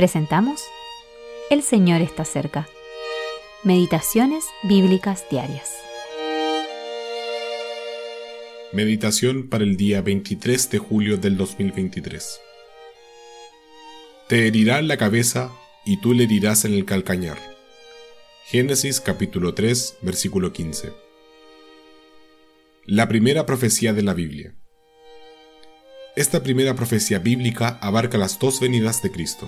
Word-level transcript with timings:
Presentamos 0.00 0.62
El 1.50 1.62
Señor 1.62 2.00
está 2.00 2.24
cerca. 2.24 2.66
Meditaciones 3.64 4.46
Bíblicas 4.62 5.26
Diarias. 5.30 5.74
Meditación 8.72 9.50
para 9.50 9.62
el 9.62 9.76
día 9.76 10.00
23 10.00 10.70
de 10.70 10.78
julio 10.78 11.18
del 11.18 11.36
2023. 11.36 12.40
Te 14.26 14.46
herirá 14.46 14.80
la 14.80 14.96
cabeza 14.96 15.52
y 15.84 16.00
tú 16.00 16.14
le 16.14 16.24
herirás 16.24 16.64
en 16.64 16.72
el 16.72 16.86
calcañar. 16.86 17.36
Génesis 18.46 19.02
capítulo 19.02 19.52
3, 19.52 19.98
versículo 20.00 20.54
15. 20.54 20.94
La 22.86 23.06
primera 23.06 23.44
profecía 23.44 23.92
de 23.92 24.02
la 24.02 24.14
Biblia. 24.14 24.56
Esta 26.16 26.42
primera 26.42 26.74
profecía 26.74 27.18
bíblica 27.18 27.78
abarca 27.82 28.16
las 28.16 28.38
dos 28.38 28.60
venidas 28.60 29.02
de 29.02 29.10
Cristo. 29.10 29.46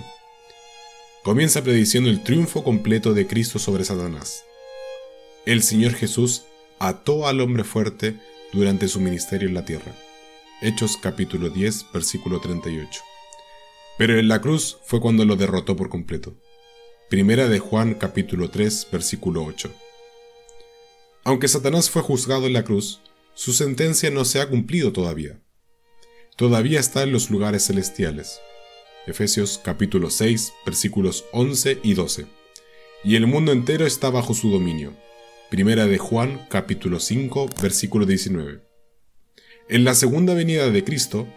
Comienza 1.23 1.63
prediciendo 1.63 2.09
el 2.09 2.21
triunfo 2.21 2.65
completo 2.65 3.13
de 3.13 3.27
Cristo 3.27 3.57
sobre 3.57 3.85
Satanás. 3.85 4.43
El 5.45 5.63
Señor 5.63 5.93
Jesús 5.93 6.43
ató 6.79 7.27
al 7.27 7.39
hombre 7.39 7.63
fuerte 7.63 8.19
durante 8.51 8.89
su 8.89 8.99
ministerio 8.99 9.47
en 9.47 9.53
la 9.53 9.63
tierra. 9.63 9.95
Hechos 10.61 10.97
capítulo 10.97 11.49
10, 11.49 11.85
versículo 11.93 12.41
38. 12.41 13.01
Pero 13.97 14.19
en 14.19 14.27
la 14.27 14.41
cruz 14.41 14.79
fue 14.83 14.99
cuando 14.99 15.23
lo 15.23 15.37
derrotó 15.37 15.77
por 15.77 15.87
completo. 15.87 16.35
Primera 17.09 17.47
de 17.47 17.59
Juan 17.59 17.93
capítulo 17.93 18.49
3, 18.49 18.89
versículo 18.91 19.45
8. 19.45 19.71
Aunque 21.23 21.47
Satanás 21.47 21.89
fue 21.89 22.01
juzgado 22.01 22.47
en 22.47 22.53
la 22.53 22.65
cruz, 22.65 22.99
su 23.33 23.53
sentencia 23.53 24.11
no 24.11 24.25
se 24.25 24.41
ha 24.41 24.49
cumplido 24.49 24.91
todavía. 24.91 25.39
Todavía 26.35 26.81
está 26.81 27.03
en 27.03 27.13
los 27.13 27.29
lugares 27.29 27.65
celestiales. 27.67 28.41
Efesios 29.05 29.59
capítulo 29.61 30.09
6, 30.09 30.53
versículos 30.65 31.25
11 31.33 31.79
y 31.83 31.93
12. 31.93 32.25
Y 33.03 33.17
el 33.17 33.27
mundo 33.27 33.51
entero 33.51 33.85
está 33.85 34.09
bajo 34.09 34.33
su 34.33 34.49
dominio. 34.49 34.93
Primera 35.49 35.87
de 35.87 35.97
Juan 35.97 36.47
capítulo 36.49 37.01
5, 37.01 37.49
versículo 37.61 38.05
19. 38.05 38.61
En 39.67 39.83
la 39.83 39.93
segunda 39.93 40.33
venida 40.33 40.69
de 40.69 40.85
Cristo, 40.85 41.27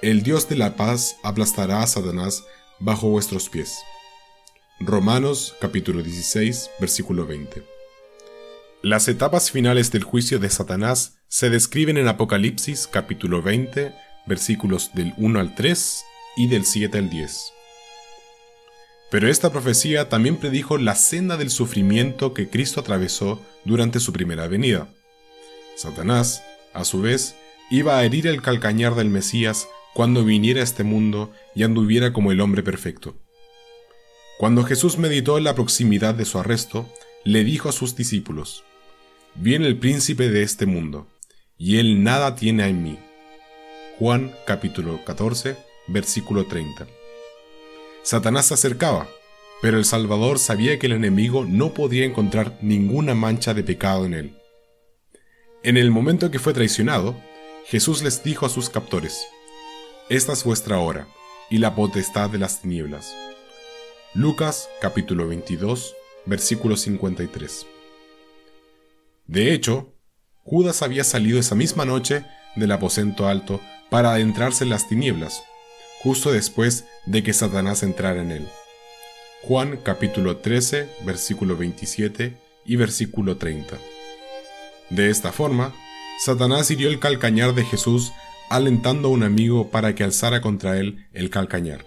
el 0.00 0.22
Dios 0.22 0.48
de 0.48 0.54
la 0.54 0.76
paz 0.76 1.16
aplastará 1.24 1.82
a 1.82 1.88
Satanás 1.88 2.44
bajo 2.78 3.08
vuestros 3.08 3.48
pies. 3.48 3.78
Romanos 4.78 5.56
capítulo 5.60 6.04
16, 6.04 6.70
versículo 6.78 7.26
20. 7.26 7.64
Las 8.82 9.08
etapas 9.08 9.50
finales 9.50 9.90
del 9.90 10.04
juicio 10.04 10.38
de 10.38 10.50
Satanás 10.50 11.18
se 11.26 11.50
describen 11.50 11.96
en 11.96 12.06
Apocalipsis 12.06 12.86
capítulo 12.86 13.42
20, 13.42 13.92
versículos 14.28 14.92
del 14.94 15.14
1 15.16 15.40
al 15.40 15.56
3 15.56 16.04
y 16.36 16.48
del 16.48 16.64
7 16.64 16.98
al 16.98 17.10
10. 17.10 17.52
Pero 19.10 19.28
esta 19.28 19.50
profecía 19.50 20.08
también 20.08 20.36
predijo 20.36 20.78
la 20.78 20.94
senda 20.94 21.36
del 21.36 21.50
sufrimiento 21.50 22.34
que 22.34 22.48
Cristo 22.48 22.80
atravesó 22.80 23.40
durante 23.64 24.00
su 24.00 24.12
primera 24.12 24.48
venida. 24.48 24.88
Satanás, 25.76 26.42
a 26.74 26.84
su 26.84 27.00
vez, 27.00 27.36
iba 27.70 27.98
a 27.98 28.04
herir 28.04 28.26
el 28.26 28.42
calcañar 28.42 28.94
del 28.94 29.08
Mesías 29.08 29.68
cuando 29.94 30.24
viniera 30.24 30.60
a 30.60 30.64
este 30.64 30.84
mundo 30.84 31.32
y 31.54 31.62
anduviera 31.62 32.12
como 32.12 32.32
el 32.32 32.40
hombre 32.40 32.62
perfecto. 32.62 33.16
Cuando 34.38 34.64
Jesús 34.64 34.98
meditó 34.98 35.38
en 35.38 35.44
la 35.44 35.54
proximidad 35.54 36.14
de 36.14 36.26
su 36.26 36.38
arresto, 36.38 36.86
le 37.24 37.44
dijo 37.44 37.68
a 37.68 37.72
sus 37.72 37.96
discípulos, 37.96 38.64
Viene 39.34 39.66
el 39.66 39.78
príncipe 39.78 40.28
de 40.28 40.42
este 40.42 40.66
mundo, 40.66 41.06
y 41.58 41.78
él 41.78 42.02
nada 42.02 42.36
tiene 42.36 42.66
en 42.66 42.82
mí. 42.82 42.98
Juan 43.98 44.34
capítulo 44.46 45.02
14, 45.04 45.56
versículo 45.86 46.46
30. 46.46 46.86
Satanás 48.02 48.46
se 48.46 48.54
acercaba, 48.54 49.08
pero 49.62 49.78
el 49.78 49.84
Salvador 49.84 50.38
sabía 50.38 50.78
que 50.78 50.86
el 50.86 50.92
enemigo 50.92 51.44
no 51.44 51.74
podía 51.74 52.04
encontrar 52.04 52.58
ninguna 52.60 53.14
mancha 53.14 53.54
de 53.54 53.64
pecado 53.64 54.06
en 54.06 54.14
él. 54.14 54.38
En 55.62 55.76
el 55.76 55.90
momento 55.90 56.30
que 56.30 56.38
fue 56.38 56.52
traicionado, 56.52 57.16
Jesús 57.66 58.02
les 58.02 58.22
dijo 58.22 58.46
a 58.46 58.48
sus 58.48 58.70
captores, 58.70 59.26
Esta 60.08 60.32
es 60.32 60.44
vuestra 60.44 60.78
hora 60.78 61.08
y 61.50 61.58
la 61.58 61.74
potestad 61.74 62.30
de 62.30 62.38
las 62.38 62.60
tinieblas. 62.60 63.14
Lucas 64.14 64.68
capítulo 64.80 65.26
22, 65.26 65.94
versículo 66.26 66.76
53. 66.76 67.66
De 69.26 69.52
hecho, 69.52 69.92
Judas 70.44 70.82
había 70.82 71.02
salido 71.02 71.40
esa 71.40 71.56
misma 71.56 71.84
noche 71.84 72.24
del 72.54 72.70
aposento 72.70 73.26
alto 73.26 73.60
para 73.90 74.12
adentrarse 74.12 74.64
en 74.64 74.70
las 74.70 74.88
tinieblas, 74.88 75.42
justo 76.06 76.30
después 76.30 76.84
de 77.04 77.24
que 77.24 77.32
Satanás 77.32 77.82
entrara 77.82 78.22
en 78.22 78.30
él. 78.30 78.46
Juan 79.42 79.76
capítulo 79.82 80.36
13, 80.36 80.88
versículo 81.04 81.56
27 81.56 82.36
y 82.64 82.76
versículo 82.76 83.38
30. 83.38 83.76
De 84.90 85.10
esta 85.10 85.32
forma, 85.32 85.74
Satanás 86.24 86.70
hirió 86.70 86.90
el 86.90 87.00
calcañar 87.00 87.56
de 87.56 87.64
Jesús 87.64 88.12
alentando 88.50 89.08
a 89.08 89.10
un 89.10 89.24
amigo 89.24 89.72
para 89.72 89.96
que 89.96 90.04
alzara 90.04 90.40
contra 90.40 90.78
él 90.78 91.08
el 91.12 91.28
calcañar. 91.28 91.84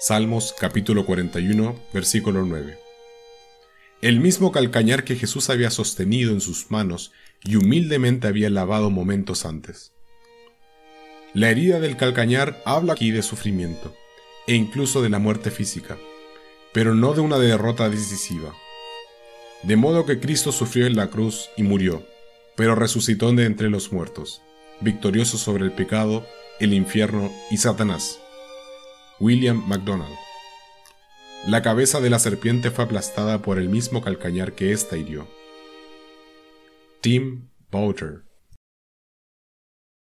Salmos 0.00 0.52
capítulo 0.58 1.06
41, 1.06 1.76
versículo 1.94 2.44
9. 2.44 2.80
El 4.02 4.18
mismo 4.18 4.50
calcañar 4.50 5.04
que 5.04 5.14
Jesús 5.14 5.50
había 5.50 5.70
sostenido 5.70 6.32
en 6.32 6.40
sus 6.40 6.72
manos 6.72 7.12
y 7.44 7.54
humildemente 7.54 8.26
había 8.26 8.50
lavado 8.50 8.90
momentos 8.90 9.46
antes. 9.46 9.92
La 11.32 11.48
herida 11.48 11.78
del 11.78 11.96
calcañar 11.96 12.60
habla 12.64 12.94
aquí 12.94 13.12
de 13.12 13.22
sufrimiento, 13.22 13.94
e 14.48 14.54
incluso 14.54 15.00
de 15.00 15.10
la 15.10 15.20
muerte 15.20 15.52
física, 15.52 15.96
pero 16.72 16.96
no 16.96 17.14
de 17.14 17.20
una 17.20 17.38
derrota 17.38 17.88
decisiva. 17.88 18.52
De 19.62 19.76
modo 19.76 20.06
que 20.06 20.18
Cristo 20.18 20.50
sufrió 20.50 20.86
en 20.86 20.96
la 20.96 21.08
cruz 21.08 21.48
y 21.56 21.62
murió, 21.62 22.04
pero 22.56 22.74
resucitó 22.74 23.30
de 23.32 23.44
entre 23.44 23.70
los 23.70 23.92
muertos, 23.92 24.42
victorioso 24.80 25.38
sobre 25.38 25.64
el 25.64 25.70
pecado, 25.70 26.26
el 26.58 26.74
infierno 26.74 27.30
y 27.48 27.58
Satanás. 27.58 28.18
William 29.20 29.62
MacDonald. 29.68 30.16
La 31.46 31.62
cabeza 31.62 32.00
de 32.00 32.10
la 32.10 32.18
serpiente 32.18 32.72
fue 32.72 32.84
aplastada 32.84 33.40
por 33.40 33.58
el 33.58 33.68
mismo 33.68 34.02
calcañar 34.02 34.54
que 34.54 34.72
ésta 34.72 34.96
hirió. 34.96 35.28
Tim 37.00 37.48
Bouter 37.70 38.24